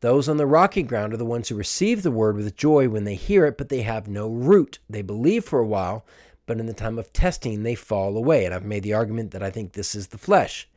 [0.00, 3.04] Those on the rocky ground are the ones who receive the word with joy when
[3.04, 4.78] they hear it, but they have no root.
[4.88, 6.06] They believe for a while,
[6.46, 8.46] but in the time of testing, they fall away.
[8.46, 10.68] And I've made the argument that I think this is the flesh.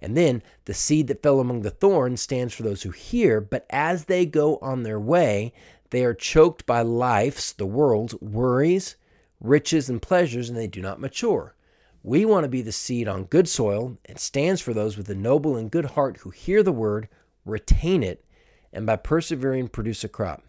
[0.00, 3.66] And then the seed that fell among the thorns stands for those who hear, but
[3.70, 5.52] as they go on their way,
[5.90, 8.96] they are choked by life's, the world's, worries,
[9.40, 11.54] riches, and pleasures, and they do not mature.
[12.02, 13.96] We want to be the seed on good soil.
[14.04, 17.08] It stands for those with a noble and good heart who hear the word,
[17.44, 18.24] retain it,
[18.72, 20.42] and by persevering produce a crop.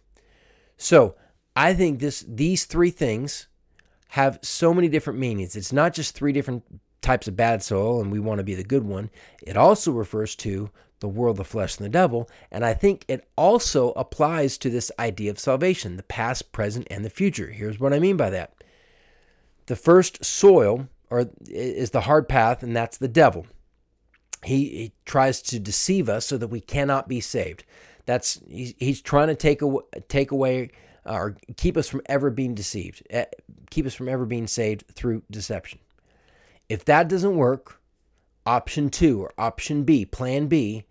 [0.78, 1.16] So
[1.56, 3.48] I think this these three things
[4.10, 5.56] have so many different meanings.
[5.56, 6.64] It's not just three different
[7.02, 9.10] types of bad soil and we want to be the good one.
[9.42, 12.30] It also refers to the world, the flesh, and the devil.
[12.50, 17.04] And I think it also applies to this idea of salvation, the past, present, and
[17.04, 17.48] the future.
[17.48, 18.54] Here's what I mean by that.
[19.66, 23.46] The first soil or is the hard path, and that's the devil.
[24.44, 27.64] He, he tries to deceive us so that we cannot be saved.
[28.06, 30.72] That's he's, he's trying to take away, take away
[31.06, 33.26] uh, or keep us from ever being deceived, eh,
[33.70, 35.80] keep us from ever being saved through deception.
[36.70, 37.80] If that doesn't work,
[38.46, 40.86] option two or option B, plan B,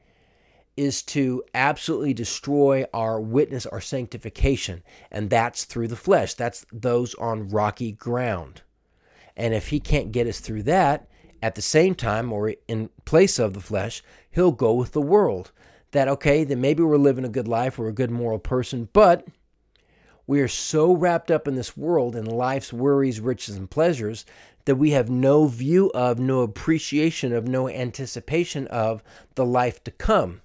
[0.77, 4.83] is to absolutely destroy our witness, our sanctification.
[5.11, 6.35] And that's through the flesh.
[6.35, 8.63] That's those on rocky ground.
[9.37, 11.09] And if he can't get us through that,
[11.43, 15.51] at the same time or in place of the flesh, he'll go with the world.
[15.93, 19.27] That, okay, then maybe we're living a good life, we're a good moral person, but
[20.27, 24.25] we are so wrapped up in this world and life's worries, riches, and pleasures
[24.65, 29.03] that we have no view of, no appreciation of, no anticipation of
[29.35, 30.41] the life to come.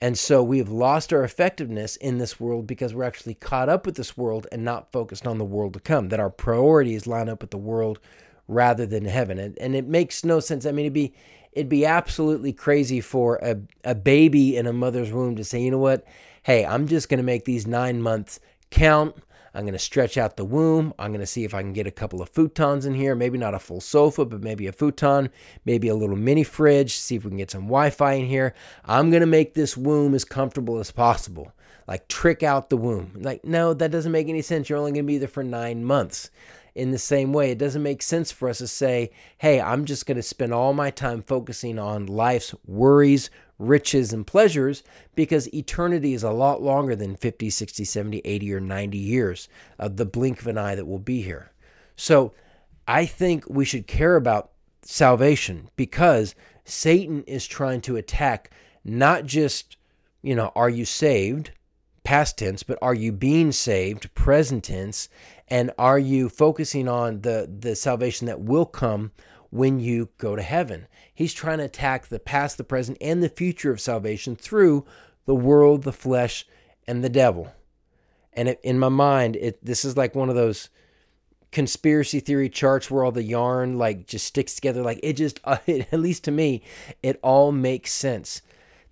[0.00, 3.86] And so we have lost our effectiveness in this world because we're actually caught up
[3.86, 7.28] with this world and not focused on the world to come, that our priorities line
[7.28, 8.00] up with the world
[8.48, 9.38] rather than heaven.
[9.38, 10.66] And, and it makes no sense.
[10.66, 11.14] I mean, it'd be
[11.52, 15.70] it'd be absolutely crazy for a, a baby in a mother's womb to say, you
[15.70, 16.04] know what,
[16.42, 19.16] hey, I'm just gonna make these nine months count.
[19.54, 20.94] I'm going to stretch out the womb.
[20.98, 23.14] I'm going to see if I can get a couple of futons in here.
[23.14, 25.28] Maybe not a full sofa, but maybe a futon,
[25.64, 26.96] maybe a little mini fridge.
[26.96, 28.54] See if we can get some Wi Fi in here.
[28.84, 31.52] I'm going to make this womb as comfortable as possible.
[31.86, 33.12] Like, trick out the womb.
[33.14, 34.70] Like, no, that doesn't make any sense.
[34.70, 36.30] You're only going to be there for nine months
[36.74, 37.50] in the same way.
[37.50, 40.72] It doesn't make sense for us to say, hey, I'm just going to spend all
[40.72, 44.82] my time focusing on life's worries, riches, and pleasures
[45.14, 49.96] because eternity is a lot longer than 50, 60, 70, 80, or 90 years of
[49.96, 51.52] the blink of an eye that will be here.
[51.96, 52.32] So
[52.86, 54.50] I think we should care about
[54.82, 58.50] salvation because Satan is trying to attack
[58.84, 59.76] not just,
[60.22, 61.52] you know, are you saved?
[62.04, 64.12] Past tense, but are you being saved?
[64.14, 65.08] Present tense.
[65.52, 69.12] And are you focusing on the, the salvation that will come
[69.50, 70.86] when you go to heaven?
[71.12, 74.86] He's trying to attack the past, the present, and the future of salvation through
[75.26, 76.46] the world, the flesh,
[76.88, 77.52] and the devil.
[78.32, 80.70] And it, in my mind, it this is like one of those
[81.50, 84.80] conspiracy theory charts where all the yarn like just sticks together.
[84.80, 86.62] Like it just, uh, it, at least to me,
[87.02, 88.40] it all makes sense.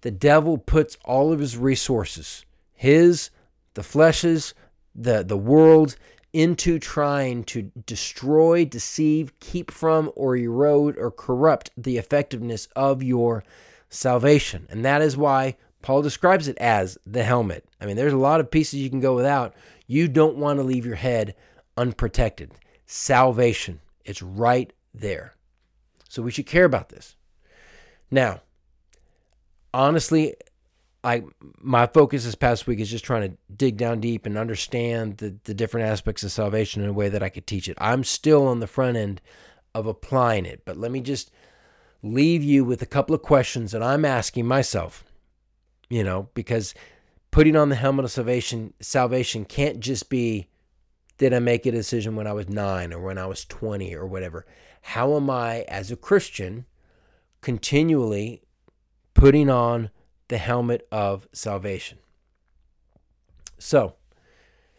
[0.03, 2.45] The devil puts all of his resources,
[2.75, 3.31] his,
[3.73, 4.53] the flesh's,
[4.95, 5.97] the the world,
[6.33, 13.45] into trying to destroy, deceive, keep from, or erode or corrupt the effectiveness of your
[13.89, 14.67] salvation.
[14.71, 17.65] And that is why Paul describes it as the helmet.
[17.81, 19.55] I mean, there's a lot of pieces you can go without.
[19.87, 21.35] You don't want to leave your head
[21.77, 22.53] unprotected.
[22.87, 25.35] Salvation, it's right there.
[26.09, 27.17] So we should care about this.
[28.11, 28.43] Now,
[29.73, 30.35] honestly,
[31.03, 31.23] I
[31.61, 35.37] my focus this past week is just trying to dig down deep and understand the,
[35.45, 37.79] the different aspects of salvation in a way that I could teach it.
[37.81, 39.21] I'm still on the front end
[39.75, 41.31] of applying it, but let me just
[42.03, 45.05] leave you with a couple of questions that I'm asking myself.
[45.89, 46.75] You know, because
[47.31, 50.49] putting on the helmet of salvation salvation can't just be
[51.19, 54.07] did I make a decision when I was 9 or when I was 20 or
[54.07, 54.47] whatever.
[54.81, 56.65] How am I as a Christian
[57.43, 58.43] continually
[59.13, 59.91] putting on
[60.31, 61.99] the helmet of salvation.
[63.59, 63.95] So,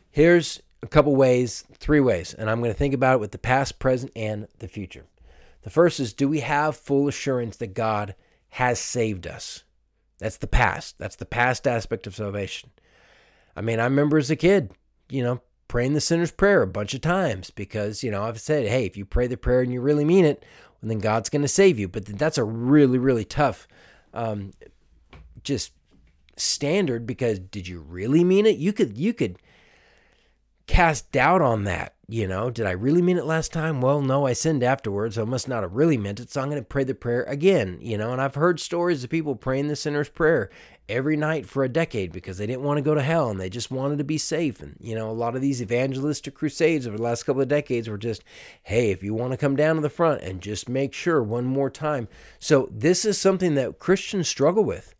[0.09, 3.37] here's a couple ways, three ways, and I'm going to think about it with the
[3.37, 5.05] past, present, and the future.
[5.61, 8.15] The first is do we have full assurance that God
[8.49, 9.63] has saved us?
[10.19, 10.97] That's the past.
[10.97, 12.71] That's the past aspect of salvation.
[13.55, 14.71] I mean, I remember as a kid,
[15.09, 18.67] you know, praying the sinner's prayer a bunch of times because, you know, I've said,
[18.67, 20.43] hey, if you pray the prayer and you really mean it,
[20.81, 21.87] well, then God's going to save you.
[21.87, 23.67] But that's a really, really tough
[24.13, 24.51] um,
[25.43, 25.73] just
[26.37, 28.57] standard because did you really mean it?
[28.57, 29.37] You could you could
[30.67, 31.95] cast doubt on that.
[32.07, 33.79] You know, did I really mean it last time?
[33.79, 35.15] Well, no, I sinned afterwards.
[35.15, 36.29] So I must not have really meant it.
[36.29, 37.77] So I'm going to pray the prayer again.
[37.81, 40.49] You know, and I've heard stories of people praying the sinner's prayer
[40.89, 43.49] every night for a decade because they didn't want to go to hell and they
[43.49, 44.61] just wanted to be safe.
[44.61, 47.87] And, you know, a lot of these evangelistic crusades over the last couple of decades
[47.87, 48.23] were just,
[48.63, 51.45] hey, if you want to come down to the front and just make sure one
[51.45, 52.09] more time.
[52.39, 54.93] So this is something that Christians struggle with.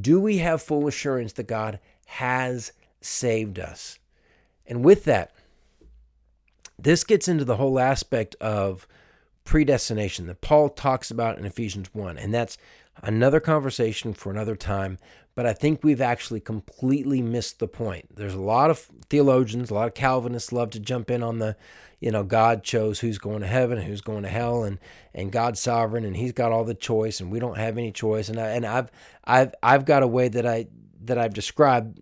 [0.00, 3.98] Do we have full assurance that God has saved us?
[4.66, 5.32] And with that,
[6.78, 8.86] this gets into the whole aspect of
[9.44, 12.18] predestination that Paul talks about in Ephesians 1.
[12.18, 12.58] And that's
[13.02, 14.98] another conversation for another time.
[15.34, 18.16] But I think we've actually completely missed the point.
[18.16, 21.56] There's a lot of theologians, a lot of Calvinists love to jump in on the,
[22.00, 24.78] you know, God chose who's going to heaven, who's going to hell, and
[25.14, 28.28] and God's sovereign, and He's got all the choice, and we don't have any choice.
[28.28, 28.90] And I, and I've
[29.24, 30.66] I've I've got a way that I
[31.04, 32.00] that I've described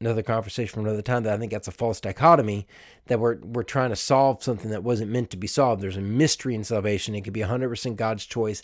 [0.00, 2.66] another conversation from another time that I think that's a false dichotomy
[3.06, 5.82] that we're we're trying to solve something that wasn't meant to be solved.
[5.82, 7.14] There's a mystery in salvation.
[7.14, 8.62] It could be 100% God's choice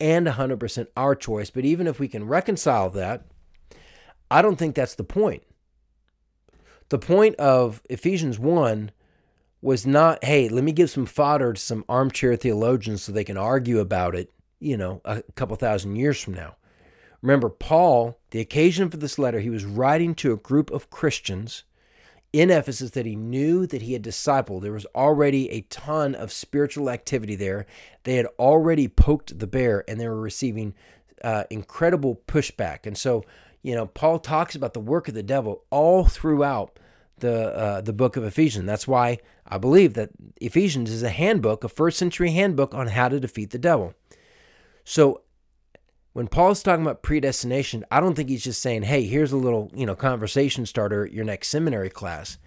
[0.00, 1.50] and 100% our choice.
[1.50, 3.24] But even if we can reconcile that,
[4.30, 5.42] I don't think that's the point.
[6.88, 8.90] The point of Ephesians 1
[9.62, 13.36] was not, hey, let me give some fodder to some armchair theologians so they can
[13.36, 16.56] argue about it, you know, a couple thousand years from now.
[17.22, 21.62] Remember, Paul, the occasion for this letter, he was writing to a group of Christians
[22.32, 24.62] in Ephesus that he knew that he had discipled.
[24.62, 27.66] There was already a ton of spiritual activity there.
[28.02, 30.74] They had already poked the bear and they were receiving
[31.22, 32.84] uh, incredible pushback.
[32.84, 33.24] And so,
[33.62, 36.78] you know, Paul talks about the work of the devil all throughout
[37.18, 38.66] the uh, the book of Ephesians.
[38.66, 43.08] That's why I believe that Ephesians is a handbook, a first century handbook on how
[43.08, 43.94] to defeat the devil.
[44.84, 45.22] So
[46.12, 49.70] when Paul's talking about predestination, I don't think he's just saying, "Hey, here's a little,
[49.74, 52.38] you know, conversation starter at your next seminary class."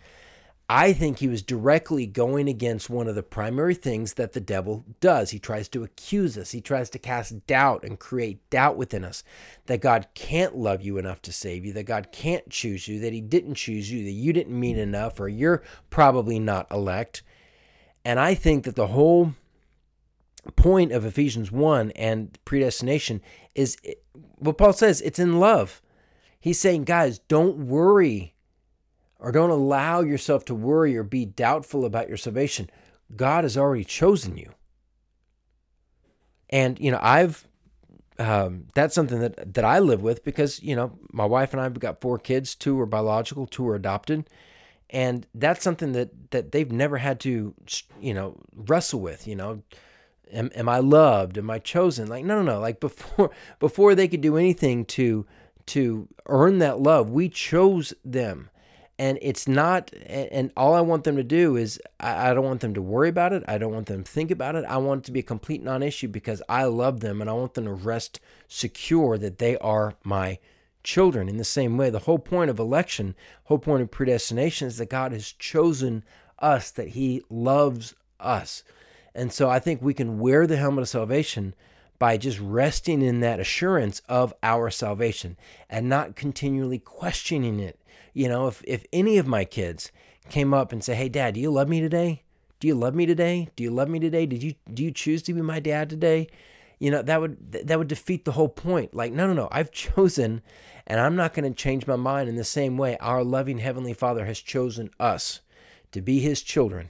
[0.67, 4.83] I think he was directly going against one of the primary things that the devil
[4.99, 5.29] does.
[5.29, 6.51] He tries to accuse us.
[6.51, 9.23] He tries to cast doubt and create doubt within us
[9.67, 13.13] that God can't love you enough to save you, that God can't choose you, that
[13.13, 17.21] he didn't choose you, that you didn't mean enough, or you're probably not elect.
[18.03, 19.33] And I think that the whole
[20.55, 23.21] point of Ephesians 1 and predestination
[23.53, 23.77] is
[24.37, 25.81] what Paul says it's in love.
[26.39, 28.34] He's saying, guys, don't worry
[29.25, 32.69] or don't allow yourself to worry or be doubtful about your salvation.
[33.15, 34.51] God has already chosen you.
[36.51, 37.47] And, you know, I've,
[38.19, 41.63] um, that's something that, that I live with because, you know, my wife and I
[41.63, 42.53] have got four kids.
[42.53, 44.29] Two are biological, two are adopted.
[44.91, 47.55] And that's something that, that they've never had to,
[47.99, 49.63] you know, wrestle with, you know,
[50.31, 51.39] am, am I loved?
[51.39, 52.07] Am I chosen?
[52.07, 52.59] Like, no, no, no.
[52.59, 55.25] Like before, before they could do anything to,
[55.65, 58.51] to earn that love, we chose them
[58.97, 62.73] and it's not and all i want them to do is I, don't want them
[62.75, 65.05] to worry about it i don't want them to think about it i want it
[65.05, 68.19] to be a complete non-issue because i love them and i want them to rest
[68.47, 70.39] secure that they are my
[70.85, 71.89] children in the same way.
[71.89, 73.15] The whole point of election,
[73.45, 76.05] whole point of predestination is that God has chosen
[76.39, 78.63] us, that He loves us.
[79.13, 81.53] And so I think we can wear the helmet of salvation
[81.99, 85.37] by just resting in that assurance of our salvation
[85.69, 87.79] and not continually questioning it.
[88.15, 89.91] You know, if, if any of my kids
[90.29, 92.23] came up and say, Hey dad, do you love me today?
[92.61, 93.49] Do you love me today?
[93.57, 94.25] Do you love me today?
[94.25, 96.29] Did you do you choose to be my dad today?
[96.79, 98.93] You know, that would that would defeat the whole point.
[98.93, 99.49] Like, no, no, no.
[99.51, 100.41] I've chosen
[100.87, 103.93] and I'm not going to change my mind in the same way our loving heavenly
[103.93, 105.41] Father has chosen us
[105.91, 106.89] to be his children.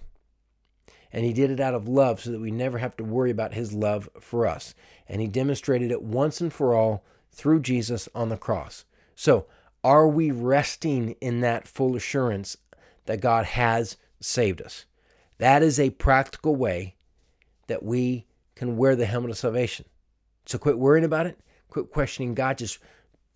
[1.12, 3.54] And he did it out of love so that we never have to worry about
[3.54, 4.76] his love for us.
[5.08, 8.86] And he demonstrated it once and for all through Jesus on the cross.
[9.16, 9.46] So,
[9.86, 12.58] are we resting in that full assurance
[13.06, 14.86] that God has saved us?
[15.38, 16.96] That is a practical way
[17.68, 18.26] that we
[18.56, 19.86] can wear the helmet of salvation.
[20.48, 21.40] So quit worrying about it.
[21.70, 22.58] Quit questioning God.
[22.58, 22.80] Just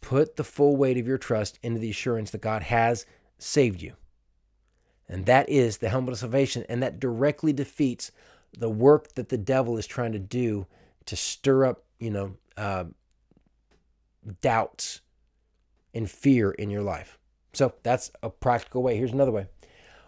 [0.01, 3.05] put the full weight of your trust into the assurance that God has
[3.37, 3.93] saved you.
[5.07, 6.65] And that is the helmet of salvation.
[6.67, 8.11] And that directly defeats
[8.57, 10.65] the work that the devil is trying to do
[11.05, 12.85] to stir up, you know, uh,
[14.41, 15.01] doubts
[15.93, 17.17] and fear in your life.
[17.53, 18.97] So that's a practical way.
[18.97, 19.47] Here's another way.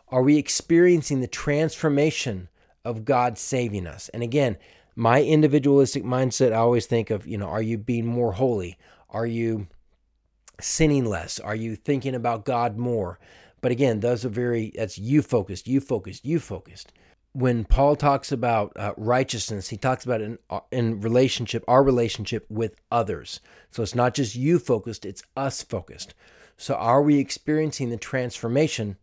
[0.09, 2.49] Are we experiencing the transformation
[2.83, 4.09] of God saving us?
[4.09, 4.57] And again,
[4.95, 8.77] my individualistic mindset, I always think of, you know, are you being more holy?
[9.09, 9.67] Are you
[10.59, 11.39] sinning less?
[11.39, 13.19] Are you thinking about God more?
[13.61, 16.91] But again, those are very, that's you focused, you focused, you focused.
[17.33, 22.45] When Paul talks about uh, righteousness, he talks about in, uh, in relationship, our relationship
[22.49, 23.39] with others.
[23.69, 26.13] So it's not just you focused, it's us focused.
[26.57, 28.97] So are we experiencing the transformation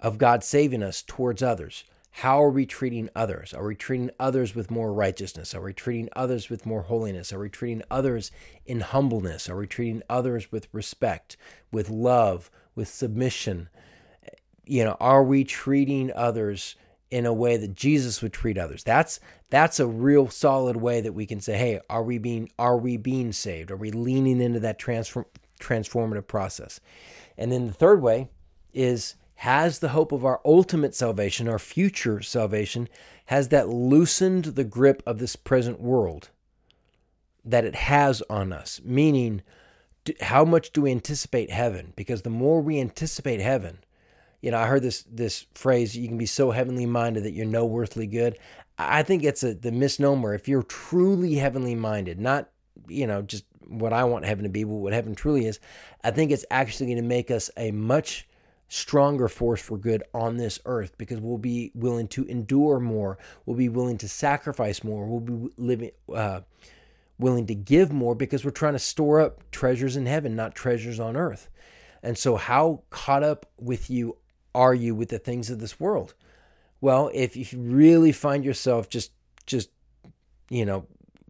[0.00, 1.84] of God saving us towards others?
[2.18, 3.52] How are we treating others?
[3.52, 5.52] Are we treating others with more righteousness?
[5.52, 7.32] Are we treating others with more holiness?
[7.32, 8.30] Are we treating others
[8.64, 9.48] in humbleness?
[9.50, 11.36] Are we treating others with respect,
[11.72, 13.68] with love, with submission?
[14.64, 16.76] You know, are we treating others
[17.14, 18.82] in a way that Jesus would treat others?
[18.82, 22.76] That's that's a real solid way that we can say, "Hey, are we being are
[22.76, 23.70] we being saved?
[23.70, 25.26] Are we leaning into that transform
[25.60, 26.80] transformative process?"
[27.38, 28.30] And then the third way
[28.72, 32.88] is has the hope of our ultimate salvation, our future salvation,
[33.26, 36.30] has that loosened the grip of this present world
[37.44, 38.80] that it has on us?
[38.84, 39.42] Meaning,
[40.20, 41.92] how much do we anticipate heaven?
[41.94, 43.78] Because the more we anticipate heaven,
[44.44, 47.46] you know, I heard this this phrase, you can be so heavenly minded that you're
[47.46, 48.36] no earthly good.
[48.76, 50.34] I think it's a the misnomer.
[50.34, 52.50] If you're truly heavenly minded, not,
[52.86, 55.60] you know, just what I want heaven to be, but what heaven truly is,
[56.02, 58.28] I think it's actually going to make us a much
[58.68, 63.16] stronger force for good on this earth because we'll be willing to endure more.
[63.46, 65.06] We'll be willing to sacrifice more.
[65.06, 66.40] We'll be living, uh,
[67.18, 71.00] willing to give more because we're trying to store up treasures in heaven, not treasures
[71.00, 71.48] on earth.
[72.02, 74.18] And so, how caught up with you
[74.54, 76.14] are you with the things of this world?
[76.80, 79.12] Well, if you really find yourself just,
[79.46, 79.70] just,
[80.48, 80.86] you know,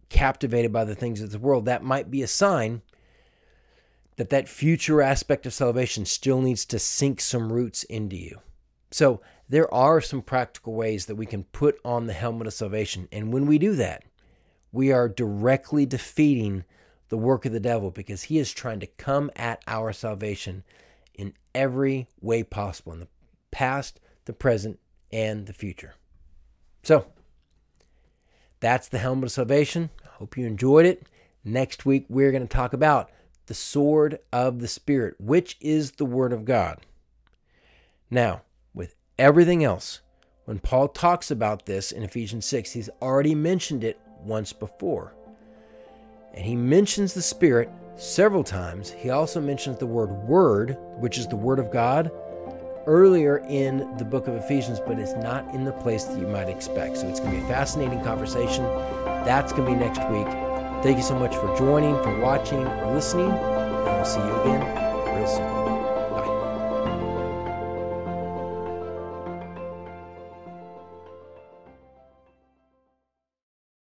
[0.09, 2.81] captivated by the things of the world, that might be a sign
[4.17, 8.39] that that future aspect of salvation still needs to sink some roots into you.
[8.91, 13.07] So there are some practical ways that we can put on the helmet of salvation.
[13.11, 14.03] And when we do that,
[14.71, 16.63] we are directly defeating
[17.09, 20.63] the work of the devil because he is trying to come at our salvation
[21.13, 23.07] in every way possible in the
[23.55, 24.77] past, the present,
[25.13, 25.93] and the future.
[26.83, 27.05] So
[28.59, 29.91] that's the helmet of salvation.
[30.03, 31.07] Hope you enjoyed it.
[31.45, 33.09] Next week, we're going to talk about
[33.45, 36.79] the sword of the Spirit, which is the Word of God.
[38.11, 38.41] Now,
[38.73, 40.01] with everything else,
[40.43, 45.13] when Paul talks about this in Ephesians 6, he's already mentioned it once before.
[46.33, 48.91] And he mentions the Spirit several times.
[48.91, 52.11] He also mentions the word Word, which is the Word of God,
[52.87, 56.49] earlier in the book of Ephesians, but it's not in the place that you might
[56.49, 56.97] expect.
[56.97, 58.63] So it's going to be a fascinating conversation.
[59.25, 60.27] That's going to be next week.
[60.83, 65.15] Thank you so much for joining, for watching, or listening, and we'll see you again
[65.17, 65.64] real soon.